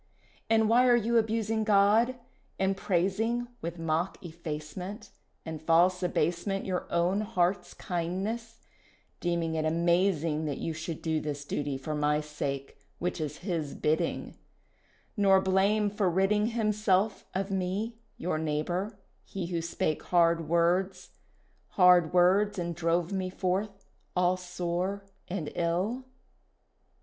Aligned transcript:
"And 0.49 0.67
why 0.67 0.87
are 0.87 0.95
you 0.95 1.19
abusing 1.19 1.63
God, 1.63 2.15
and 2.57 2.75
praising 2.75 3.49
With 3.61 3.77
mock 3.77 4.17
effacement 4.25 5.11
And 5.45 5.61
false 5.61 6.01
abasement 6.01 6.65
Your 6.65 6.91
own 6.91 7.21
heart's 7.21 7.75
kindness, 7.75 8.61
deeming 9.19 9.53
it 9.53 9.63
amazing 9.63 10.45
That 10.45 10.57
you 10.57 10.73
should 10.73 11.03
do 11.03 11.19
this 11.21 11.45
duty 11.45 11.77
for 11.77 11.93
my 11.93 12.19
sake, 12.19 12.79
Which 12.97 13.21
is 13.21 13.37
His 13.45 13.75
bidding, 13.75 14.35
Nor 15.15 15.39
blame 15.39 15.91
for 15.91 16.09
ridding 16.09 16.47
Himself 16.47 17.23
of 17.35 17.51
me, 17.51 17.99
your 18.17 18.39
neighbour, 18.39 18.97
he 19.23 19.45
who 19.45 19.61
spake 19.61 20.01
hard 20.05 20.49
words, 20.49 21.09
Hard 21.73 22.11
words 22.11 22.57
and 22.57 22.73
drove 22.75 23.13
me 23.13 23.29
forth 23.29 23.85
all 24.15 24.35
sore 24.35 25.05
and 25.27 25.51
ill?" 25.53 26.05